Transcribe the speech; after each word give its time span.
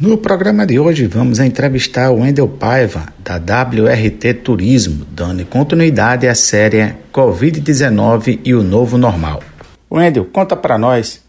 No 0.00 0.16
programa 0.16 0.64
de 0.64 0.78
hoje 0.78 1.08
vamos 1.08 1.40
entrevistar 1.40 2.12
o 2.12 2.20
Wendel 2.20 2.48
Paiva, 2.48 3.12
da 3.18 3.34
WRT 3.34 4.32
Turismo, 4.34 5.04
dando 5.10 5.44
continuidade 5.44 6.28
à 6.28 6.36
série 6.36 6.94
Covid-19 7.12 8.38
e 8.44 8.54
o 8.54 8.62
Novo 8.62 8.96
Normal. 8.96 9.42
Wendel, 9.90 10.24
conta 10.26 10.54
para 10.54 10.78
nós 10.78 11.20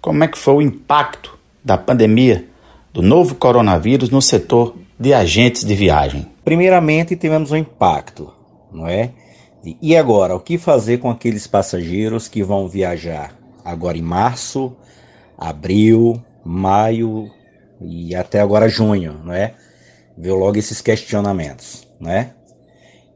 como 0.00 0.24
é 0.24 0.26
que 0.26 0.36
foi 0.36 0.54
o 0.54 0.62
impacto 0.62 1.38
da 1.64 1.78
pandemia 1.78 2.44
do 2.92 3.00
novo 3.00 3.36
coronavírus 3.36 4.10
no 4.10 4.20
setor 4.20 4.74
de 4.98 5.14
agentes 5.14 5.62
de 5.62 5.76
viagem. 5.76 6.26
Primeiramente 6.44 7.14
tivemos 7.14 7.52
um 7.52 7.56
impacto, 7.56 8.32
não 8.72 8.88
é? 8.88 9.12
E 9.80 9.96
agora, 9.96 10.34
o 10.34 10.40
que 10.40 10.58
fazer 10.58 10.98
com 10.98 11.10
aqueles 11.10 11.46
passageiros 11.46 12.26
que 12.26 12.42
vão 12.42 12.66
viajar 12.66 13.36
agora 13.64 13.96
em 13.96 14.02
março, 14.02 14.74
abril, 15.38 16.20
maio, 16.44 17.30
e 17.80 18.14
até 18.14 18.40
agora 18.40 18.68
junho, 18.68 19.20
não 19.24 19.32
é? 19.32 19.54
Viu 20.16 20.36
logo 20.36 20.58
esses 20.58 20.80
questionamentos, 20.80 21.86
né? 22.00 22.32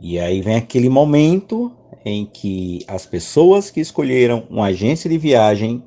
E 0.01 0.19
aí 0.19 0.41
vem 0.41 0.57
aquele 0.57 0.89
momento 0.89 1.73
em 2.05 2.25
que 2.27 2.85
as 2.87 3.07
pessoas 3.07 3.71
que 3.71 3.81
escolheram 3.81 4.47
uma 4.51 4.67
agência 4.67 5.09
de 5.09 5.19
viagem, 5.19 5.83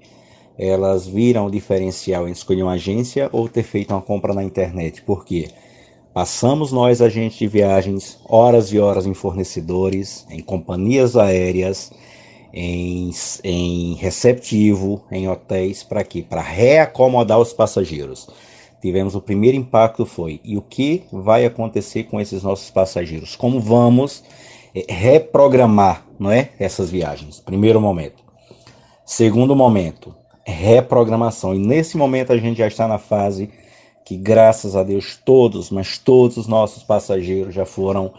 elas 0.57 1.07
viram 1.07 1.47
o 1.47 1.51
diferencial 1.51 2.27
em 2.27 2.31
escolher 2.31 2.63
uma 2.63 2.73
agência 2.73 3.29
ou 3.31 3.49
ter 3.49 3.63
feito 3.63 3.91
uma 3.91 4.01
compra 4.01 4.33
na 4.33 4.43
internet. 4.43 5.01
Por 5.01 5.25
quê? 5.25 5.49
Passamos 6.13 6.71
nós, 6.71 7.01
agentes 7.01 7.39
de 7.39 7.47
viagens, 7.47 8.19
horas 8.29 8.71
e 8.71 8.77
horas 8.77 9.07
em 9.07 9.15
fornecedores, 9.15 10.27
em 10.29 10.41
companhias 10.41 11.17
aéreas, 11.17 11.91
em, 12.53 13.09
em 13.43 13.95
receptivo, 13.95 15.03
em 15.11 15.27
hotéis, 15.27 15.81
para 15.81 16.03
quê? 16.03 16.23
Para 16.27 16.41
reacomodar 16.41 17.39
os 17.39 17.51
passageiros 17.51 18.27
tivemos 18.83 19.15
o 19.15 19.21
primeiro 19.21 19.55
impacto 19.55 20.05
foi 20.05 20.41
e 20.43 20.57
o 20.57 20.61
que 20.61 21.05
vai 21.09 21.45
acontecer 21.45 22.03
com 22.03 22.19
esses 22.19 22.43
nossos 22.43 22.69
passageiros? 22.69 23.33
Como 23.33 23.57
vamos 23.57 24.21
é, 24.75 24.83
reprogramar, 24.93 26.05
não 26.19 26.29
é, 26.29 26.49
essas 26.59 26.89
viagens? 26.89 27.39
Primeiro 27.39 27.79
momento. 27.79 28.21
Segundo 29.05 29.55
momento, 29.55 30.13
reprogramação. 30.45 31.55
E 31.55 31.59
nesse 31.59 31.95
momento 31.95 32.33
a 32.33 32.37
gente 32.37 32.57
já 32.57 32.67
está 32.67 32.85
na 32.85 32.97
fase 32.97 33.49
que 34.05 34.17
graças 34.17 34.75
a 34.75 34.83
Deus 34.83 35.17
todos, 35.23 35.71
mas 35.71 35.97
todos 35.97 36.35
os 36.35 36.45
nossos 36.45 36.83
passageiros 36.83 37.55
já 37.55 37.65
foram 37.65 38.11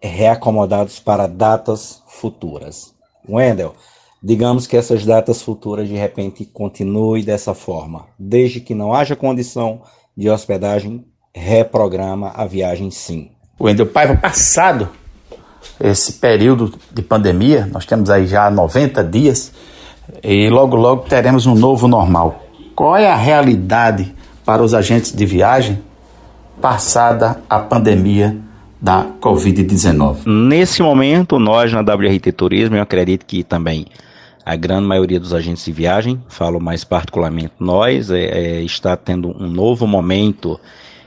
reacomodados 0.00 1.00
para 1.00 1.26
datas 1.26 2.00
futuras. 2.06 2.94
Wendel, 3.28 3.74
digamos 4.22 4.68
que 4.68 4.76
essas 4.76 5.04
datas 5.04 5.42
futuras 5.42 5.88
de 5.88 5.96
repente 5.96 6.44
continuem 6.44 7.24
dessa 7.24 7.54
forma, 7.54 8.06
desde 8.16 8.60
que 8.60 8.72
não 8.72 8.94
haja 8.94 9.16
condição 9.16 9.82
de 10.16 10.28
hospedagem 10.28 11.04
reprograma 11.34 12.32
a 12.34 12.44
viagem 12.44 12.90
sim. 12.90 13.30
Wendel 13.60 13.86
Paiva, 13.86 14.16
passado 14.16 14.88
esse 15.80 16.14
período 16.14 16.74
de 16.92 17.02
pandemia, 17.02 17.68
nós 17.72 17.86
temos 17.86 18.10
aí 18.10 18.26
já 18.26 18.50
90 18.50 19.02
dias 19.04 19.52
e 20.22 20.48
logo 20.48 20.76
logo 20.76 21.02
teremos 21.08 21.46
um 21.46 21.54
novo 21.54 21.88
normal. 21.88 22.44
Qual 22.74 22.96
é 22.96 23.10
a 23.10 23.16
realidade 23.16 24.14
para 24.44 24.62
os 24.62 24.74
agentes 24.74 25.12
de 25.12 25.26
viagem 25.26 25.82
passada 26.60 27.40
a 27.48 27.58
pandemia 27.58 28.36
da 28.80 29.06
Covid-19? 29.20 30.26
Nesse 30.26 30.82
momento, 30.82 31.38
nós 31.38 31.72
na 31.72 31.80
WRT 31.80 32.32
Turismo, 32.32 32.76
eu 32.76 32.82
acredito 32.82 33.24
que 33.24 33.42
também 33.42 33.86
a 34.44 34.56
grande 34.56 34.86
maioria 34.86 35.20
dos 35.20 35.32
agentes 35.32 35.64
de 35.64 35.72
viagem, 35.72 36.22
falo 36.28 36.60
mais 36.60 36.84
particularmente 36.84 37.52
nós, 37.58 38.10
é, 38.10 38.24
é, 38.24 38.62
está 38.62 38.96
tendo 38.96 39.28
um 39.28 39.48
novo 39.48 39.86
momento 39.86 40.58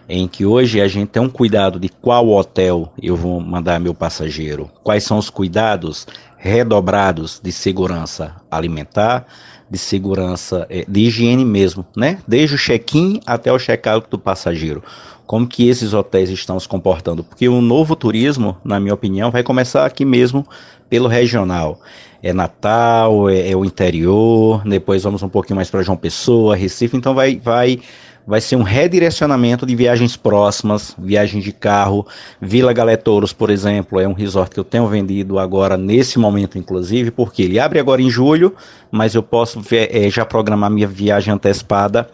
em 0.08 0.28
que 0.28 0.46
hoje 0.46 0.80
a 0.80 0.88
gente 0.88 1.10
tem 1.10 1.22
um 1.22 1.30
cuidado 1.30 1.80
de 1.80 1.90
qual 1.90 2.30
hotel 2.30 2.94
eu 3.02 3.16
vou 3.16 3.40
mandar 3.40 3.80
meu 3.80 3.94
passageiro, 3.94 4.70
quais 4.84 5.04
são 5.04 5.18
os 5.18 5.30
cuidados 5.30 6.08
redobrados 6.38 7.42
de 7.44 7.52
segurança 7.52 8.36
alimentar, 8.52 9.26
de 9.70 9.80
segurança, 9.80 10.68
é, 10.70 10.86
de 10.88 11.02
higiene 11.02 11.44
mesmo, 11.44 11.84
né? 11.98 12.20
Desde 12.28 12.56
o 12.56 12.58
check-in 12.58 13.20
até 13.26 13.52
o 13.52 13.58
check-out 13.58 14.08
do 14.10 14.20
passageiro. 14.20 14.84
Como 15.26 15.48
que 15.48 15.68
esses 15.68 15.92
hotéis 15.92 16.30
estão 16.30 16.60
se 16.60 16.68
comportando? 16.68 17.24
Porque 17.24 17.50
o 17.50 17.62
novo 17.62 17.96
turismo, 17.96 18.56
na 18.64 18.80
minha 18.80 18.94
opinião, 18.94 19.32
vai 19.32 19.42
começar 19.42 19.84
aqui 19.84 20.06
mesmo 20.06 20.46
pelo 20.88 21.08
regional. 21.08 21.82
É 22.26 22.34
Natal, 22.34 23.30
é, 23.30 23.52
é 23.52 23.56
o 23.56 23.64
interior, 23.64 24.64
depois 24.66 25.04
vamos 25.04 25.22
um 25.22 25.30
pouquinho 25.30 25.58
mais 25.58 25.70
para 25.70 25.84
João 25.84 25.96
Pessoa, 25.96 26.56
Recife, 26.56 26.98
então 26.98 27.14
vai, 27.14 27.38
vai 27.38 27.80
vai 28.28 28.42
ser 28.42 28.56
um 28.56 28.64
redirecionamento 28.64 29.66
de 29.66 29.76
viagens 29.76 30.18
próximas, 30.18 30.96
viagens 30.98 31.44
de 31.44 31.52
carro. 31.52 32.08
Vila 32.42 32.74
Galetouros, 32.74 33.32
por 33.32 33.50
exemplo, 33.50 34.00
é 34.00 34.08
um 34.08 34.14
resort 34.14 34.54
que 34.54 34.60
eu 34.60 34.64
tenho 34.64 34.88
vendido 34.88 35.38
agora, 35.38 35.78
nesse 35.78 36.18
momento, 36.18 36.58
inclusive, 36.58 37.12
porque 37.12 37.44
ele 37.44 37.60
abre 37.60 37.80
agora 37.80 38.02
em 38.02 38.10
julho, 38.10 38.56
mas 38.92 39.14
eu 39.14 39.22
posso 39.22 39.62
é, 39.72 40.10
já 40.10 40.26
programar 40.26 40.72
minha 40.72 40.88
viagem 40.88 41.34
antecipada 41.34 42.10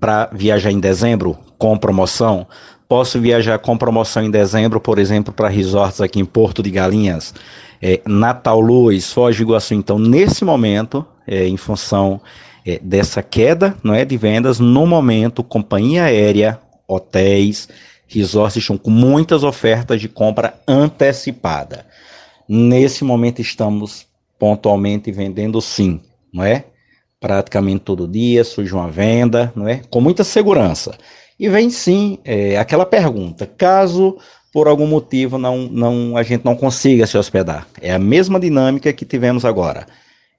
para 0.00 0.30
viajar 0.32 0.72
em 0.72 0.80
dezembro 0.80 1.36
com 1.58 1.76
promoção. 1.76 2.46
Posso 2.88 3.20
viajar 3.20 3.58
com 3.58 3.76
promoção 3.76 4.22
em 4.22 4.30
dezembro, 4.30 4.80
por 4.80 4.98
exemplo, 4.98 5.32
para 5.32 5.48
resorts 5.48 6.00
aqui 6.00 6.20
em 6.20 6.24
Porto 6.24 6.62
de 6.62 6.70
Galinhas, 6.70 7.34
é, 7.82 8.00
Natal 8.06 8.60
Luz, 8.60 9.12
Foz 9.12 9.36
do 9.36 9.42
Iguaçu. 9.42 9.74
Então, 9.74 9.98
nesse 9.98 10.44
momento, 10.44 11.04
é, 11.26 11.46
em 11.48 11.56
função 11.56 12.20
é, 12.64 12.78
dessa 12.80 13.22
queda 13.22 13.76
não 13.82 13.92
é, 13.92 14.04
de 14.04 14.16
vendas, 14.16 14.60
no 14.60 14.86
momento, 14.86 15.42
companhia 15.42 16.04
aérea, 16.04 16.60
hotéis, 16.86 17.68
resorts 18.06 18.56
estão 18.56 18.78
com 18.78 18.90
muitas 18.90 19.42
ofertas 19.42 20.00
de 20.00 20.08
compra 20.08 20.54
antecipada. 20.68 21.84
Nesse 22.48 23.02
momento 23.02 23.40
estamos 23.40 24.06
pontualmente 24.38 25.10
vendendo 25.10 25.60
sim, 25.60 26.00
não 26.32 26.44
é? 26.44 26.66
Praticamente 27.18 27.80
todo 27.80 28.08
dia 28.08 28.44
surge 28.44 28.74
uma 28.74 28.90
venda, 28.90 29.52
não 29.56 29.66
é? 29.68 29.80
Com 29.90 30.00
muita 30.00 30.24
segurança. 30.24 30.96
E 31.38 31.48
vem 31.48 31.70
sim 31.70 32.18
é, 32.24 32.58
aquela 32.58 32.84
pergunta: 32.84 33.46
caso 33.46 34.18
por 34.52 34.68
algum 34.68 34.86
motivo 34.86 35.38
não, 35.38 35.68
não 35.68 36.16
a 36.16 36.22
gente 36.22 36.44
não 36.44 36.54
consiga 36.54 37.06
se 37.06 37.16
hospedar, 37.16 37.66
é 37.80 37.92
a 37.92 37.98
mesma 37.98 38.38
dinâmica 38.38 38.92
que 38.92 39.04
tivemos 39.04 39.44
agora. 39.44 39.86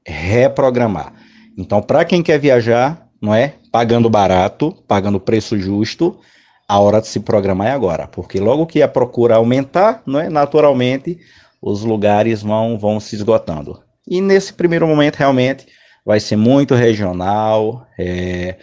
Reprogramar. 0.06 1.14
Então, 1.58 1.82
para 1.82 2.06
quem 2.06 2.22
quer 2.22 2.40
viajar, 2.40 3.08
não 3.22 3.34
é? 3.34 3.56
Pagando 3.72 4.10
barato, 4.10 4.76
pagando 4.88 5.20
preço 5.20 5.58
justo, 5.58 6.20
a 6.68 6.80
hora 6.80 7.02
de 7.02 7.08
se 7.08 7.20
programar 7.20 7.68
é 7.68 7.72
agora, 7.72 8.08
porque 8.08 8.40
logo 8.40 8.66
que 8.66 8.82
a 8.82 8.88
procura 8.88 9.36
aumentar, 9.36 10.02
não 10.06 10.20
é? 10.20 10.30
Naturalmente, 10.30 11.18
os 11.62 11.84
lugares 11.84 12.42
vão 12.42 12.78
vão 12.78 13.00
se 13.00 13.16
esgotando. 13.16 13.82
E 14.08 14.20
nesse 14.20 14.54
primeiro 14.54 14.88
momento, 14.88 15.16
realmente, 15.16 15.66
vai 16.06 16.20
ser 16.20 16.36
muito 16.36 16.76
regional, 16.76 17.88
é, 17.98 18.58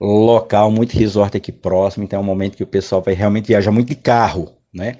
local, 0.00 0.70
muito 0.70 0.96
resort 0.96 1.36
aqui 1.36 1.52
próximo, 1.52 2.04
então 2.04 2.18
é 2.18 2.22
um 2.22 2.26
momento 2.26 2.56
que 2.56 2.62
o 2.62 2.66
pessoal 2.66 3.02
vai 3.02 3.14
realmente 3.14 3.48
viajar 3.48 3.70
muito 3.70 3.88
de 3.88 3.96
carro, 3.96 4.55
né? 4.76 4.96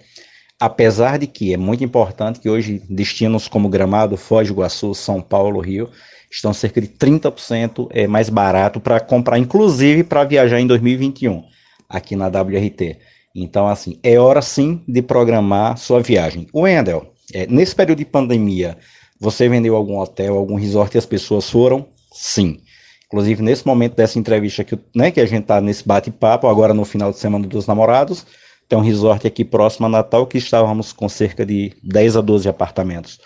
Apesar 0.58 1.18
de 1.18 1.26
que 1.26 1.52
é 1.52 1.56
muito 1.56 1.84
importante 1.84 2.40
que 2.40 2.48
hoje 2.48 2.82
destinos 2.88 3.46
como 3.46 3.68
Gramado, 3.68 4.16
Foz 4.16 4.48
do 4.48 4.54
Iguaçu, 4.54 4.94
São 4.94 5.20
Paulo, 5.20 5.60
Rio, 5.60 5.90
estão 6.30 6.52
cerca 6.54 6.80
de 6.80 6.88
30% 6.88 7.88
é, 7.90 8.06
mais 8.06 8.30
barato 8.30 8.80
para 8.80 8.98
comprar, 8.98 9.38
inclusive 9.38 10.02
para 10.02 10.24
viajar 10.24 10.58
em 10.58 10.66
2021 10.66 11.44
aqui 11.88 12.16
na 12.16 12.26
WRT. 12.26 12.98
Então, 13.34 13.68
assim, 13.68 13.98
é 14.02 14.18
hora 14.18 14.40
sim 14.40 14.82
de 14.88 15.02
programar 15.02 15.76
sua 15.76 16.00
viagem. 16.00 16.46
O 16.52 16.62
Wendel, 16.62 17.12
é, 17.34 17.46
nesse 17.46 17.74
período 17.74 17.98
de 17.98 18.06
pandemia, 18.06 18.78
você 19.20 19.48
vendeu 19.48 19.76
algum 19.76 19.98
hotel, 19.98 20.36
algum 20.36 20.56
resort 20.56 20.94
e 20.94 20.98
as 20.98 21.06
pessoas 21.06 21.48
foram? 21.48 21.86
Sim. 22.12 22.60
Inclusive, 23.06 23.42
nesse 23.42 23.66
momento 23.66 23.94
dessa 23.94 24.18
entrevista 24.18 24.64
que, 24.64 24.78
né, 24.94 25.10
que 25.10 25.20
a 25.20 25.26
gente 25.26 25.42
está 25.42 25.60
nesse 25.60 25.86
bate-papo, 25.86 26.48
agora 26.48 26.74
no 26.74 26.84
final 26.84 27.12
de 27.12 27.18
semana 27.18 27.46
dos 27.46 27.66
namorados, 27.66 28.26
tem 28.68 28.78
um 28.78 28.82
resort 28.82 29.26
aqui 29.26 29.44
próximo 29.44 29.86
a 29.86 29.88
Natal 29.88 30.26
que 30.26 30.38
estávamos 30.38 30.92
com 30.92 31.08
cerca 31.08 31.44
de 31.44 31.72
10 31.82 32.16
a 32.16 32.20
12 32.20 32.48
apartamentos 32.48 33.18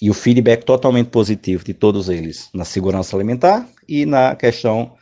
e 0.00 0.10
o 0.10 0.14
feedback 0.14 0.64
totalmente 0.64 1.06
positivo 1.10 1.64
de 1.64 1.72
todos 1.72 2.08
eles 2.08 2.48
na 2.52 2.64
segurança 2.64 3.16
alimentar 3.16 3.66
e 3.88 4.04
na 4.04 4.34
questão 4.34 4.92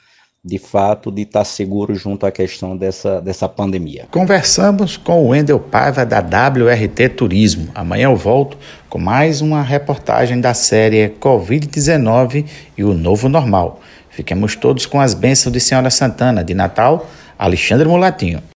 de 0.43 0.59
fato 0.59 1.11
de 1.11 1.23
estar 1.23 1.45
seguro 1.45 1.95
junto 1.95 2.25
à 2.25 2.31
questão 2.31 2.77
dessa, 2.77 3.21
dessa 3.21 3.49
pandemia. 3.49 4.07
Conversamos 4.11 4.97
com 4.97 5.25
o 5.25 5.29
Wendel 5.29 5.61
Paiva 5.61 6.05
da 6.05 6.19
WRT 6.19 7.11
Turismo. 7.11 7.69
Amanhã 7.75 8.05
eu 8.05 8.17
volto 8.17 8.57
com 8.89 8.99
mais 8.99 9.43
uma 9.43 9.63
reportagem 9.63 10.41
da 10.41 10.55
série 10.55 11.11
Covid-19 11.21 12.47
e 12.77 12.85
o 12.85 12.95
Novo 12.95 13.29
Normal. 13.29 13.81
Fiquemos 14.09 14.57
todos 14.57 14.87
com 14.87 14.99
as 14.99 15.13
bênçãos 15.13 15.53
de 15.53 15.61
Senhora 15.61 15.91
Santana 15.91 16.43
de 16.43 16.55
Natal, 16.55 17.07
Alexandre 17.39 17.87
Mulatinho. 17.87 18.43